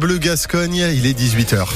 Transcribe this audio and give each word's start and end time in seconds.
Bleu 0.00 0.16
Gascogne, 0.16 0.88
il 0.94 1.04
est 1.04 1.12
18h. 1.12 1.66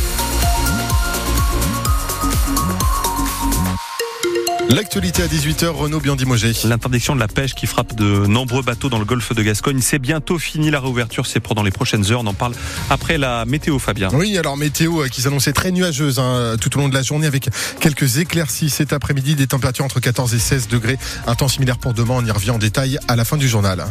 L'actualité 4.71 5.23
à 5.23 5.27
18h, 5.27 5.67
Renaud 5.67 6.00
Biandimogé. 6.00 6.52
L'interdiction 6.65 7.15
de 7.15 7.21
la 7.21 7.29
pêche 7.29 7.55
qui 7.55 7.67
frappe 7.67 7.94
de 7.94 8.26
nombreux 8.26 8.62
bateaux 8.62 8.88
dans 8.88 8.98
le 8.98 9.04
golfe 9.04 9.34
de 9.34 9.42
Gascogne, 9.42 9.82
c'est 9.82 9.98
bientôt 9.98 10.38
fini. 10.38 10.71
La 10.71 10.80
réouverture, 10.80 11.26
c'est 11.26 11.40
pendant 11.40 11.62
les 11.62 11.71
prochaines 11.71 12.10
heures. 12.10 12.21
On 12.22 12.26
en 12.26 12.32
parle 12.32 12.54
après 12.88 13.18
la 13.18 13.44
météo, 13.44 13.79
Fabien. 13.79 14.08
Oui, 14.14 14.38
alors 14.38 14.56
météo 14.56 15.03
euh, 15.03 15.08
qui 15.08 15.21
s'annonçait 15.21 15.53
très 15.53 15.71
nuageuse 15.71 16.19
hein, 16.19 16.57
tout 16.59 16.75
au 16.79 16.80
long 16.80 16.89
de 16.89 16.95
la 16.95 17.03
journée 17.03 17.27
avec 17.27 17.51
quelques 17.80 18.17
éclaircies 18.17 18.71
cet 18.71 18.95
après-midi, 18.95 19.35
des 19.35 19.46
températures 19.46 19.85
entre 19.85 20.01
14 20.01 20.33
et 20.33 20.39
16 20.39 20.69
degrés. 20.69 20.96
Un 21.27 21.35
temps 21.35 21.48
similaire 21.48 21.77
pour 21.77 21.93
demain, 21.93 22.14
on 22.17 22.25
y 22.25 22.30
revient 22.30 22.53
en 22.53 22.59
détail 22.59 22.98
à 23.09 23.14
la 23.14 23.27
fin 23.27 23.37
du 23.37 23.46
journal. 23.46 23.85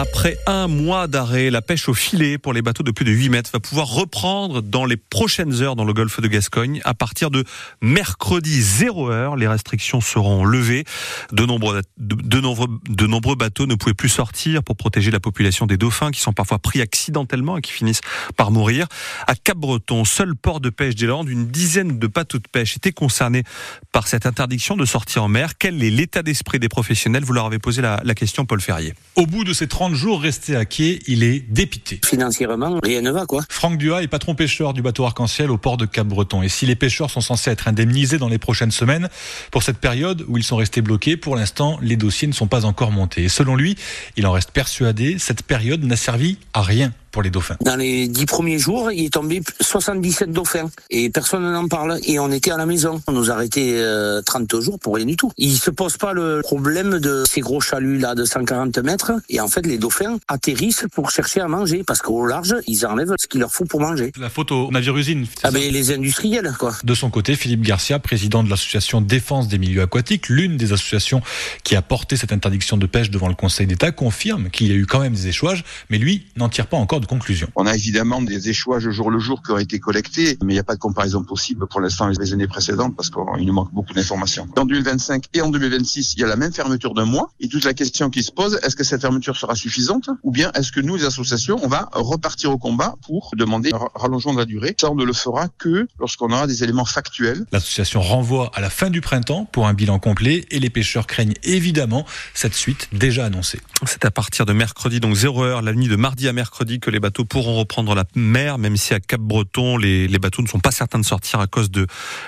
Après 0.00 0.38
un 0.46 0.68
mois 0.68 1.08
d'arrêt, 1.08 1.50
la 1.50 1.60
pêche 1.60 1.88
au 1.88 1.92
filet 1.92 2.38
pour 2.38 2.52
les 2.52 2.62
bateaux 2.62 2.84
de 2.84 2.92
plus 2.92 3.04
de 3.04 3.10
8 3.10 3.30
mètres 3.30 3.50
va 3.52 3.58
pouvoir 3.58 3.88
reprendre 3.88 4.62
dans 4.62 4.84
les 4.84 4.96
prochaines 4.96 5.60
heures 5.60 5.74
dans 5.74 5.84
le 5.84 5.92
golfe 5.92 6.20
de 6.20 6.28
Gascogne. 6.28 6.80
À 6.84 6.94
partir 6.94 7.32
de 7.32 7.42
mercredi 7.82 8.62
0 8.62 9.10
heure, 9.10 9.34
les 9.34 9.48
restrictions 9.48 10.00
seront 10.00 10.44
levées. 10.44 10.84
De 11.32 11.44
nombreux, 11.44 11.82
de, 11.96 12.40
nombreux, 12.40 12.68
de 12.88 13.06
nombreux 13.08 13.34
bateaux 13.34 13.66
ne 13.66 13.74
pouvaient 13.74 13.92
plus 13.92 14.08
sortir 14.08 14.62
pour 14.62 14.76
protéger 14.76 15.10
la 15.10 15.18
population 15.18 15.66
des 15.66 15.76
dauphins 15.76 16.12
qui 16.12 16.20
sont 16.20 16.32
parfois 16.32 16.60
pris 16.60 16.80
accidentellement 16.80 17.58
et 17.58 17.60
qui 17.60 17.72
finissent 17.72 18.02
par 18.36 18.52
mourir. 18.52 18.86
À 19.26 19.34
Cap-Breton, 19.34 20.04
seul 20.04 20.36
port 20.36 20.60
de 20.60 20.70
pêche 20.70 20.94
des 20.94 21.06
Landes, 21.06 21.28
une 21.28 21.48
dizaine 21.48 21.98
de 21.98 22.06
bateaux 22.06 22.38
de 22.38 22.46
pêche 22.46 22.76
étaient 22.76 22.92
concernés 22.92 23.42
par 23.90 24.06
cette 24.06 24.26
interdiction 24.26 24.76
de 24.76 24.84
sortir 24.84 25.24
en 25.24 25.28
mer. 25.28 25.58
Quel 25.58 25.82
est 25.82 25.90
l'état 25.90 26.22
d'esprit 26.22 26.60
des 26.60 26.68
professionnels? 26.68 27.24
Vous 27.24 27.32
leur 27.32 27.46
avez 27.46 27.58
posé 27.58 27.82
la, 27.82 28.00
la 28.04 28.14
question, 28.14 28.46
Paul 28.46 28.60
Ferrier. 28.60 28.94
Au 29.16 29.26
bout 29.26 29.42
de 29.42 29.52
ces 29.52 29.66
30 29.66 29.87
jours 29.94 30.20
resté 30.20 30.56
à 30.56 30.64
quai, 30.64 31.00
il 31.06 31.22
est 31.22 31.40
dépité. 31.40 32.00
Financièrement, 32.04 32.80
rien 32.82 33.00
ne 33.00 33.10
va 33.10 33.26
quoi. 33.26 33.42
Franck 33.48 33.78
Duhat 33.78 34.02
est 34.02 34.08
patron 34.08 34.34
pêcheur 34.34 34.72
du 34.72 34.82
bateau 34.82 35.04
Arc-en-Ciel 35.04 35.50
au 35.50 35.58
port 35.58 35.76
de 35.76 35.86
Cap-Breton. 35.86 36.42
Et 36.42 36.48
si 36.48 36.66
les 36.66 36.76
pêcheurs 36.76 37.10
sont 37.10 37.20
censés 37.20 37.50
être 37.50 37.68
indemnisés 37.68 38.18
dans 38.18 38.28
les 38.28 38.38
prochaines 38.38 38.70
semaines, 38.70 39.08
pour 39.50 39.62
cette 39.62 39.78
période 39.78 40.24
où 40.28 40.36
ils 40.36 40.44
sont 40.44 40.56
restés 40.56 40.82
bloqués, 40.82 41.16
pour 41.16 41.36
l'instant, 41.36 41.78
les 41.82 41.96
dossiers 41.96 42.28
ne 42.28 42.32
sont 42.32 42.46
pas 42.46 42.64
encore 42.64 42.90
montés. 42.90 43.24
Et 43.24 43.28
selon 43.28 43.56
lui, 43.56 43.76
il 44.16 44.26
en 44.26 44.32
reste 44.32 44.50
persuadé, 44.50 45.18
cette 45.18 45.42
période 45.42 45.84
n'a 45.84 45.96
servi 45.96 46.38
à 46.52 46.62
rien 46.62 46.92
pour 47.10 47.22
les 47.22 47.30
dauphins. 47.30 47.56
Dans 47.60 47.76
les 47.76 48.08
dix 48.08 48.26
premiers 48.26 48.58
jours, 48.58 48.90
il 48.92 49.06
est 49.06 49.12
tombé 49.12 49.42
77 49.60 50.30
dauphins 50.32 50.70
et 50.90 51.10
personne 51.10 51.50
n'en 51.50 51.68
parle. 51.68 51.98
Et 52.04 52.18
on 52.18 52.30
était 52.30 52.50
à 52.50 52.56
la 52.56 52.66
maison. 52.66 53.00
On 53.06 53.12
nous 53.12 53.30
a 53.30 53.34
arrêté 53.34 53.72
30 54.24 54.54
euh, 54.54 54.60
jours 54.60 54.78
pour 54.78 54.96
rien 54.96 55.06
du 55.06 55.16
tout. 55.16 55.30
Il 55.38 55.56
se 55.56 55.70
pose 55.70 55.96
pas 55.96 56.12
le 56.12 56.40
problème 56.42 56.98
de 56.98 57.24
ces 57.28 57.40
gros 57.40 57.60
chaluts 57.60 57.98
là 57.98 58.14
de 58.14 58.24
140 58.24 58.78
mètres. 58.78 59.12
Et 59.28 59.40
en 59.40 59.48
fait, 59.48 59.66
les 59.66 59.78
dauphins 59.78 60.18
atterrissent 60.28 60.86
pour 60.92 61.10
chercher 61.10 61.40
à 61.40 61.48
manger 61.48 61.82
parce 61.86 62.02
qu'au 62.02 62.26
large, 62.26 62.54
ils 62.66 62.86
enlèvent 62.86 63.14
ce 63.18 63.26
qu'il 63.26 63.40
leur 63.40 63.52
faut 63.52 63.64
pour 63.64 63.80
manger. 63.80 64.12
La 64.18 64.30
photo 64.30 64.70
navire 64.70 64.96
usine. 64.96 65.26
Ah 65.42 65.50
ben 65.50 65.72
les 65.72 65.92
industriels 65.92 66.52
quoi. 66.58 66.74
De 66.84 66.94
son 66.94 67.10
côté, 67.10 67.36
Philippe 67.36 67.62
Garcia, 67.62 67.98
président 67.98 68.42
de 68.42 68.50
l'association 68.50 69.00
Défense 69.00 69.48
des 69.48 69.58
milieux 69.58 69.82
aquatiques, 69.82 70.28
l'une 70.28 70.56
des 70.56 70.72
associations 70.72 71.22
qui 71.64 71.76
a 71.76 71.82
porté 71.82 72.16
cette 72.16 72.32
interdiction 72.32 72.76
de 72.76 72.86
pêche 72.86 73.10
devant 73.10 73.28
le 73.28 73.34
Conseil 73.34 73.66
d'État, 73.66 73.90
confirme 73.92 74.50
qu'il 74.50 74.68
y 74.68 74.72
a 74.72 74.74
eu 74.74 74.86
quand 74.86 75.00
même 75.00 75.14
des 75.14 75.28
échouages, 75.28 75.64
mais 75.90 75.98
lui 75.98 76.26
n'en 76.36 76.48
tire 76.48 76.66
pas 76.66 76.76
encore 76.76 76.97
de 77.00 77.06
conclusion. 77.06 77.48
On 77.56 77.66
a 77.66 77.74
évidemment 77.74 78.22
des 78.22 78.48
échouages 78.48 78.88
jour 78.90 79.10
le 79.10 79.18
jour 79.18 79.42
qui 79.42 79.52
ont 79.52 79.58
été 79.58 79.78
collectés, 79.78 80.38
mais 80.42 80.52
il 80.52 80.56
n'y 80.56 80.60
a 80.60 80.64
pas 80.64 80.74
de 80.74 80.80
comparaison 80.80 81.22
possible 81.22 81.66
pour 81.66 81.80
l'instant 81.80 82.06
avec 82.06 82.18
les 82.18 82.32
années 82.32 82.46
précédentes 82.46 82.96
parce 82.96 83.10
qu'il 83.10 83.46
nous 83.46 83.52
manque 83.52 83.72
beaucoup 83.72 83.92
d'informations. 83.92 84.48
En 84.56 84.64
2025 84.64 85.24
et 85.34 85.40
en 85.40 85.50
2026, 85.50 86.14
il 86.14 86.20
y 86.20 86.24
a 86.24 86.26
la 86.26 86.36
même 86.36 86.52
fermeture 86.52 86.94
d'un 86.94 87.04
mois 87.04 87.30
et 87.40 87.48
toute 87.48 87.64
la 87.64 87.74
question 87.74 88.10
qui 88.10 88.22
se 88.22 88.32
pose, 88.32 88.58
est-ce 88.62 88.76
que 88.76 88.84
cette 88.84 89.00
fermeture 89.00 89.36
sera 89.36 89.54
suffisante 89.54 90.10
ou 90.22 90.30
bien 90.30 90.50
est-ce 90.52 90.72
que 90.72 90.80
nous, 90.80 90.96
les 90.96 91.04
associations, 91.04 91.58
on 91.62 91.68
va 91.68 91.88
repartir 91.92 92.50
au 92.50 92.58
combat 92.58 92.94
pour 93.02 93.30
demander 93.36 93.70
un 93.72 93.88
rallongement 93.94 94.34
de 94.34 94.38
la 94.38 94.44
durée 94.44 94.74
Ça, 94.80 94.90
on 94.90 94.94
ne 94.94 95.04
le 95.04 95.12
fera 95.12 95.48
que 95.58 95.86
lorsqu'on 95.98 96.30
aura 96.30 96.46
des 96.46 96.64
éléments 96.64 96.84
factuels. 96.84 97.44
L'association 97.52 98.00
renvoie 98.00 98.50
à 98.54 98.60
la 98.60 98.70
fin 98.70 98.90
du 98.90 99.00
printemps 99.00 99.44
pour 99.52 99.66
un 99.66 99.74
bilan 99.74 99.98
complet 99.98 100.46
et 100.50 100.58
les 100.58 100.70
pêcheurs 100.70 101.06
craignent 101.06 101.34
évidemment 101.42 102.06
cette 102.34 102.54
suite 102.54 102.88
déjà 102.92 103.26
annoncée. 103.26 103.60
C'est 103.86 104.04
à 104.04 104.10
partir 104.10 104.46
de 104.46 104.52
mercredi, 104.52 105.00
donc 105.00 105.14
0 105.14 105.42
heure, 105.42 105.62
la 105.62 105.72
nuit 105.72 105.88
de 105.88 105.96
mardi 105.96 106.28
à 106.28 106.32
mercredi, 106.32 106.80
que 106.80 106.87
les 106.88 107.00
bateaux 107.00 107.24
pourront 107.24 107.56
reprendre 107.56 107.94
la 107.94 108.04
mer, 108.14 108.58
même 108.58 108.76
si 108.76 108.94
à 108.94 109.00
Cap-Breton, 109.00 109.76
les, 109.76 110.08
les 110.08 110.18
bateaux 110.18 110.42
ne 110.42 110.48
sont 110.48 110.60
pas 110.60 110.70
certains 110.70 110.98
de 110.98 111.04
sortir 111.04 111.40
à 111.40 111.46
cause 111.46 111.70
de 111.70 111.86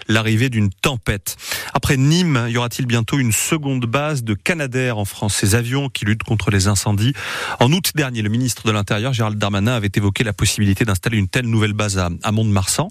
l'arrivée 0.09 0.49
d'une 0.49 0.71
tempête. 0.71 1.37
Après 1.75 1.97
Nîmes, 1.97 2.47
y 2.49 2.57
aura-t-il 2.57 2.87
bientôt 2.87 3.19
une 3.19 3.33
seconde 3.33 3.87
base 3.87 4.25
de 4.25 4.35
Canadair 4.35 4.99
en 4.99 5.05
France? 5.05 5.37
Ces 5.37 5.55
avions 5.55 5.89
qui 5.89 6.05
luttent 6.05 6.23
contre 6.23 6.51
les 6.51 6.69
incendies. 6.69 7.13
En 7.59 7.73
août 7.73 7.93
dernier, 7.95 8.23
le 8.23 8.29
ministre 8.29 8.67
de 8.67 8.73
l'Intérieur, 8.73 9.13
Gérald 9.13 9.39
Darmanin, 9.39 9.75
avait 9.75 9.91
évoqué 9.95 10.25
la 10.25 10.33
possibilité 10.33 10.85
d'installer 10.85 11.19
une 11.19 11.29
telle 11.29 11.47
nouvelle 11.47 11.73
base 11.73 11.99
à, 11.99 12.11
à 12.23 12.33
Mont-de-Marsan. 12.33 12.89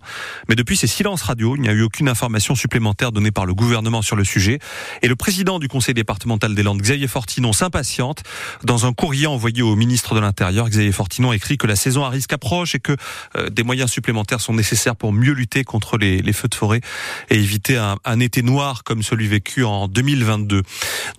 Mais 0.47 0.55
depuis 0.55 0.77
ces 0.77 0.87
silences 0.87 1.21
radio, 1.21 1.55
il 1.55 1.61
n'y 1.61 1.69
a 1.69 1.73
eu 1.73 1.81
aucune 1.81 2.09
information 2.09 2.55
supplémentaire 2.55 3.11
donnée 3.11 3.31
par 3.31 3.45
le 3.45 3.53
gouvernement 3.53 4.01
sur 4.01 4.15
le 4.15 4.23
sujet. 4.23 4.59
Et 5.01 5.07
le 5.07 5.15
président 5.15 5.59
du 5.59 5.67
conseil 5.67 5.93
départemental 5.93 6.55
des 6.55 6.63
Landes, 6.63 6.81
Xavier 6.81 7.07
Fortinon, 7.07 7.53
s'impatiente. 7.53 8.23
Dans 8.63 8.85
un 8.85 8.93
courrier 8.93 9.27
envoyé 9.27 9.61
au 9.61 9.75
ministre 9.75 10.15
de 10.15 10.19
l'Intérieur, 10.19 10.69
Xavier 10.69 10.91
Fortinon 10.91 11.33
écrit 11.33 11.57
que 11.59 11.67
la 11.67 11.75
saison 11.75 12.03
à 12.03 12.09
risque 12.09 12.33
approche 12.33 12.73
et 12.73 12.79
que 12.79 12.95
euh, 13.35 13.49
des 13.49 13.61
moyens 13.61 13.91
supplémentaires 13.91 14.41
sont 14.41 14.53
nécessaires 14.53 14.95
pour 14.95 15.13
mieux 15.13 15.33
lutter 15.33 15.63
contre 15.63 15.99
les, 15.99 16.33
feux 16.33 16.47
de 16.47 16.55
forêt 16.55 16.81
et 17.29 17.35
éviter 17.35 17.77
un, 17.77 17.97
un, 18.05 18.19
été 18.19 18.41
noir 18.41 18.83
comme 18.83 19.03
celui 19.03 19.27
vécu 19.27 19.63
en 19.63 19.87
2022. 19.87 20.63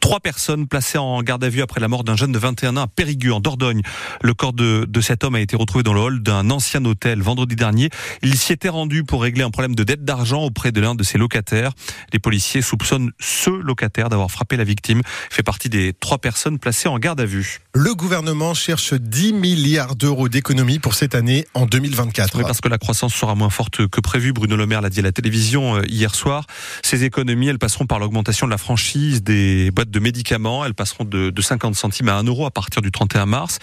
Trois 0.00 0.18
personnes 0.18 0.66
placées 0.66 0.98
en 0.98 1.22
garde 1.22 1.44
à 1.44 1.48
vue 1.48 1.62
après 1.62 1.80
la 1.80 1.86
mort 1.86 2.02
d'un 2.02 2.16
jeune 2.16 2.32
de 2.32 2.38
21 2.38 2.76
ans 2.76 2.82
à 2.82 2.86
Périgueux, 2.88 3.32
en 3.32 3.40
Dordogne. 3.40 3.82
Le 4.22 4.34
corps 4.34 4.52
de, 4.52 4.86
de 4.88 5.00
cet 5.00 5.22
homme 5.22 5.36
a 5.36 5.40
été 5.40 5.56
retrouvé 5.56 5.84
dans 5.84 5.92
le 5.92 6.00
hall 6.00 6.22
d'un 6.22 6.50
ancien 6.50 6.84
hôtel 6.84 7.22
vendredi 7.22 7.54
dernier. 7.54 7.90
Il 8.22 8.36
s'y 8.36 8.52
était 8.52 8.68
rendu 8.68 9.04
pour 9.04 9.22
régler 9.22 9.42
un 9.42 9.50
problème 9.50 9.74
de 9.74 9.84
dette 9.84 10.04
d'argent 10.04 10.42
auprès 10.42 10.72
de 10.72 10.80
l'un 10.80 10.94
de 10.94 11.02
ses 11.02 11.18
locataires. 11.18 11.72
Les 12.12 12.18
policiers 12.18 12.62
soupçonnent 12.62 13.12
ce 13.20 13.50
locataire 13.50 14.08
d'avoir 14.08 14.30
frappé 14.30 14.56
la 14.56 14.64
victime. 14.64 15.02
Il 15.30 15.34
fait 15.34 15.42
partie 15.42 15.68
des 15.68 15.92
trois 15.92 16.18
personnes 16.18 16.58
placées 16.58 16.88
en 16.88 16.98
garde 16.98 17.20
à 17.20 17.26
vue. 17.26 17.60
Le 17.74 17.94
gouvernement 17.94 18.54
cherche 18.54 18.94
10 18.94 19.34
milliards 19.34 19.96
d'euros 19.96 20.28
d'économies 20.30 20.78
pour 20.78 20.94
cette 20.94 21.14
année 21.14 21.46
en 21.54 21.66
2024. 21.66 22.38
Oui, 22.38 22.44
parce 22.44 22.60
que 22.60 22.68
la 22.68 22.78
croissance 22.78 23.14
sera 23.14 23.34
moins 23.34 23.50
forte 23.50 23.86
que 23.88 24.00
prévu. 24.00 24.32
Bruno 24.32 24.56
Le 24.56 24.66
Maire 24.66 24.80
l'a 24.80 24.88
dit 24.88 25.00
à 25.00 25.02
la 25.02 25.12
télévision 25.12 25.76
euh, 25.76 25.82
hier 25.88 26.14
soir. 26.14 26.46
Ces 26.82 27.04
économies, 27.04 27.48
elles 27.48 27.58
passeront 27.58 27.86
par 27.86 27.98
l'augmentation 27.98 28.46
de 28.46 28.50
la 28.50 28.58
franchise 28.58 29.22
des 29.22 29.70
boîtes 29.72 29.90
de 29.90 29.98
médicaments. 30.00 30.64
Elles 30.64 30.74
passeront 30.74 31.04
de, 31.04 31.30
de 31.30 31.42
50 31.42 31.74
centimes 31.74 32.08
à 32.08 32.16
1 32.16 32.24
euro 32.24 32.46
à 32.46 32.50
partir 32.50 32.80
du 32.80 32.90
31 32.90 33.26
mars. 33.26 33.58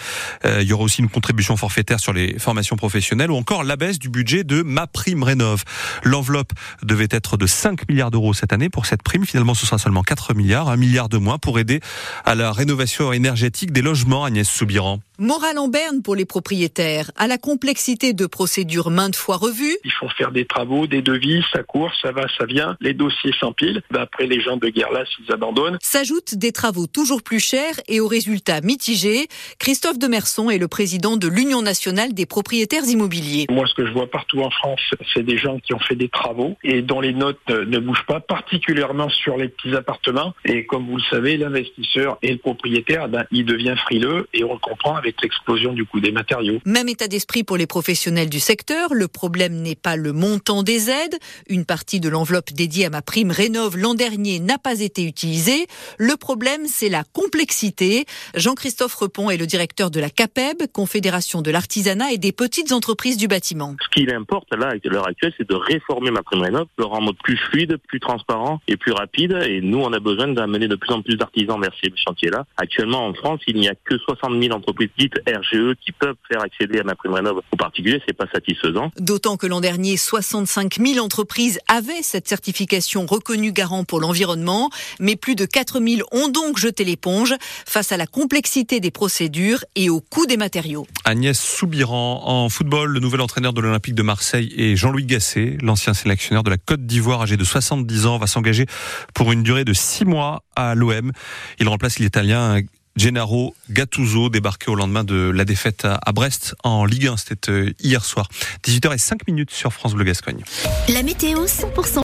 Euh, 0.45 0.61
il 0.61 0.67
y 0.67 0.73
aura 0.73 0.83
aussi 0.83 1.01
une 1.01 1.09
contribution 1.09 1.57
forfaitaire 1.57 1.99
sur 1.99 2.13
les 2.13 2.37
formations 2.37 2.75
professionnelles 2.75 3.31
ou 3.31 3.35
encore 3.35 3.63
la 3.63 3.77
baisse 3.77 3.97
du 3.97 4.09
budget 4.09 4.43
de 4.43 4.61
ma 4.61 4.87
prime 4.87 5.23
rénov. 5.23 5.63
L'enveloppe 6.03 6.51
devait 6.83 7.07
être 7.09 7.37
de 7.37 7.47
5 7.47 7.87
milliards 7.89 8.11
d'euros 8.11 8.33
cette 8.33 8.53
année. 8.53 8.69
Pour 8.69 8.85
cette 8.85 9.03
prime, 9.03 9.25
finalement, 9.25 9.53
ce 9.53 9.65
sera 9.65 9.77
seulement 9.77 10.03
4 10.03 10.33
milliards, 10.33 10.69
1 10.69 10.75
milliard 10.75 11.09
de 11.09 11.17
moins 11.17 11.37
pour 11.37 11.59
aider 11.59 11.79
à 12.25 12.35
la 12.35 12.51
rénovation 12.51 13.13
énergétique 13.13 13.71
des 13.71 13.81
logements, 13.81 14.25
Agnès 14.25 14.47
Soubiran. 14.47 14.99
Morale 15.19 15.57
en 15.57 15.67
berne 15.67 16.03
pour 16.03 16.15
les 16.15 16.25
propriétaires, 16.25 17.09
à 17.15 17.25
la 17.25 17.39
complexité 17.39 18.13
de 18.13 18.27
procédures 18.27 18.91
maintes 18.91 19.15
fois 19.15 19.37
revues. 19.37 19.75
Il 19.83 19.91
faut 19.91 20.09
faire 20.09 20.31
des 20.31 20.45
travaux, 20.45 20.85
des 20.85 21.01
devis, 21.01 21.41
ça 21.51 21.63
court, 21.63 21.91
ça 22.03 22.11
va, 22.11 22.27
ça 22.37 22.45
vient, 22.45 22.77
les 22.81 22.93
dossiers 22.93 23.33
s'empilent. 23.39 23.81
Ben 23.89 24.01
après, 24.01 24.27
les 24.27 24.39
gens 24.39 24.57
de 24.57 24.69
guerre 24.69 24.91
là, 24.91 25.05
s'ils 25.05 25.33
abandonnent. 25.33 25.79
S'ajoutent 25.81 26.35
des 26.35 26.51
travaux 26.51 26.85
toujours 26.85 27.23
plus 27.23 27.39
chers 27.39 27.73
et 27.87 27.99
aux 27.99 28.07
résultats 28.07 28.61
mitigés. 28.61 29.27
Christophe 29.57 29.97
Demerson 29.97 30.51
est 30.51 30.59
le 30.59 30.67
président 30.67 31.17
de 31.17 31.27
l'Union 31.27 31.63
nationale 31.63 32.13
des 32.13 32.27
propriétaires 32.27 32.85
immobiliers. 32.85 33.47
Moi, 33.49 33.65
ce 33.65 33.73
que 33.73 33.87
je 33.87 33.93
vois 33.93 34.11
partout 34.11 34.41
en 34.41 34.51
France, 34.51 34.81
c'est 35.15 35.23
des 35.23 35.39
gens 35.39 35.57
qui 35.57 35.73
ont 35.73 35.79
fait 35.79 35.95
des 35.95 36.09
travaux 36.09 36.57
et 36.63 36.83
dont 36.83 37.01
les 37.01 37.13
notes 37.13 37.39
ne 37.49 37.79
bougent 37.79 38.05
pas, 38.05 38.19
particulièrement 38.19 39.09
sur 39.09 39.35
les 39.37 39.47
petits 39.47 39.75
appartements. 39.75 40.35
Et 40.45 40.67
comme 40.67 40.85
vous 40.85 40.97
le 40.97 41.03
savez, 41.09 41.37
l'investisseur 41.37 42.19
et 42.21 42.33
le 42.33 42.37
propriétaire, 42.37 43.09
ben, 43.09 43.25
il 43.31 43.45
devient 43.45 43.75
frileux 43.83 44.27
et 44.35 44.43
on 44.43 44.53
le 44.53 44.59
comprend 44.59 44.95
avec 44.95 45.06
l'explosion 45.21 45.73
du 45.73 45.85
coût 45.85 45.99
des 45.99 46.11
matériaux. 46.11 46.59
Même 46.65 46.89
état 46.89 47.07
d'esprit 47.07 47.43
pour 47.43 47.57
les 47.57 47.67
professionnels 47.67 48.29
du 48.29 48.39
secteur. 48.39 48.93
Le 48.93 49.07
problème 49.07 49.61
n'est 49.61 49.75
pas 49.75 49.95
le 49.95 50.13
montant 50.13 50.63
des 50.63 50.89
aides. 50.89 51.17
Une 51.49 51.65
partie 51.65 51.99
de 51.99 52.09
l'enveloppe 52.09 52.51
dédiée 52.53 52.85
à 52.85 52.89
ma 52.89 53.01
prime 53.01 53.31
rénove 53.31 53.77
l'an 53.77 53.93
dernier 53.93 54.39
n'a 54.39 54.57
pas 54.57 54.79
été 54.81 55.03
utilisée. 55.03 55.67
Le 55.97 56.15
problème, 56.17 56.61
c'est 56.65 56.89
la 56.89 57.03
complexité. 57.03 58.05
Jean-Christophe 58.35 58.95
Repon 58.95 59.29
est 59.29 59.37
le 59.37 59.45
directeur 59.45 59.91
de 59.91 59.99
la 59.99 60.09
CAPEB, 60.09 60.67
Confédération 60.71 61.41
de 61.41 61.51
l'artisanat 61.51 62.11
et 62.11 62.17
des 62.17 62.31
petites 62.31 62.71
entreprises 62.71 63.17
du 63.17 63.27
bâtiment. 63.27 63.75
Ce 63.83 63.89
qu'il 63.89 64.13
importe 64.13 64.53
là, 64.53 64.69
à 64.69 64.89
l'heure 64.89 65.07
actuelle, 65.07 65.33
c'est 65.37 65.49
de 65.49 65.55
réformer 65.55 66.11
ma 66.11 66.23
prime 66.23 66.41
rénov, 66.41 66.67
le 66.77 66.85
rendre 66.85 67.13
plus 67.13 67.37
fluide, 67.37 67.77
plus 67.87 67.99
transparent 67.99 68.59
et 68.67 68.77
plus 68.77 68.91
rapide. 68.91 69.37
Et 69.47 69.61
nous, 69.61 69.79
on 69.79 69.93
a 69.93 69.99
besoin 69.99 70.27
d'amener 70.27 70.67
de 70.67 70.75
plus 70.75 70.93
en 70.93 71.01
plus 71.01 71.15
d'artisans 71.15 71.59
vers 71.59 71.71
ces 71.81 71.91
chantiers-là. 71.95 72.45
Actuellement, 72.57 73.05
en 73.05 73.13
France, 73.13 73.41
il 73.47 73.57
n'y 73.57 73.67
a 73.67 73.75
que 73.75 73.97
60 73.97 74.41
000 74.41 74.55
entreprises 74.55 74.89
petites 74.97 75.15
RGE 75.27 75.75
qui 75.83 75.91
peuvent 75.91 76.15
faire 76.29 76.41
accéder 76.41 76.79
à 76.79 76.83
ma 76.83 76.95
prime 76.95 77.13
rénov 77.13 77.41
aux 77.51 77.55
particuliers, 77.55 78.01
c'est 78.07 78.15
pas 78.15 78.25
satisfaisant. 78.33 78.91
D'autant 78.99 79.37
que 79.37 79.47
l'an 79.47 79.61
dernier, 79.61 79.97
65 79.97 80.77
000 80.79 81.05
entreprises 81.05 81.59
avaient 81.67 82.01
cette 82.01 82.27
certification 82.27 83.05
reconnue 83.05 83.51
garant 83.51 83.83
pour 83.83 83.99
l'environnement, 83.99 84.69
mais 84.99 85.15
plus 85.15 85.35
de 85.35 85.45
4 85.45 85.79
000 85.79 86.07
ont 86.11 86.29
donc 86.29 86.57
jeté 86.57 86.83
l'éponge 86.83 87.35
face 87.65 87.91
à 87.91 87.97
la 87.97 88.07
complexité 88.07 88.79
des 88.79 88.91
procédures 88.91 89.63
et 89.75 89.89
au 89.89 90.01
coût 90.01 90.25
des 90.25 90.37
matériaux. 90.37 90.87
Agnès 91.05 91.39
Soubiran 91.39 92.23
en 92.25 92.49
football, 92.49 92.91
le 92.91 92.99
nouvel 92.99 93.21
entraîneur 93.21 93.53
de 93.53 93.61
l'Olympique 93.61 93.95
de 93.95 94.03
Marseille 94.03 94.53
est 94.57 94.75
Jean-Louis 94.75 95.05
Gasset, 95.05 95.57
l'ancien 95.61 95.93
sélectionneur 95.93 96.43
de 96.43 96.49
la 96.49 96.57
Côte 96.57 96.85
d'Ivoire 96.85 97.21
âgé 97.21 97.37
de 97.37 97.43
70 97.43 98.05
ans, 98.07 98.17
va 98.17 98.27
s'engager 98.27 98.65
pour 99.13 99.31
une 99.31 99.43
durée 99.43 99.65
de 99.65 99.73
6 99.73 100.05
mois 100.05 100.43
à 100.55 100.75
l'OM. 100.75 101.11
Il 101.59 101.67
remplace 101.67 101.99
l'Italien 101.99 102.61
Gennaro 102.97 103.55
Gattuso, 103.69 104.29
débarqué 104.29 104.71
au 104.71 104.75
lendemain 104.75 105.03
de 105.03 105.29
la 105.29 105.45
défaite 105.45 105.85
à 105.85 106.11
Brest 106.11 106.55
en 106.63 106.83
Ligue 106.85 107.07
1. 107.07 107.17
C'était 107.17 107.51
euh, 107.51 107.73
hier 107.79 108.03
soir. 108.03 108.27
18h05 108.65 109.19
minutes 109.27 109.51
sur 109.51 109.71
France 109.71 109.93
Bleu 109.93 110.03
Gascogne. 110.03 110.43
La 110.89 111.03
météo 111.03 111.45
100% 111.45 111.95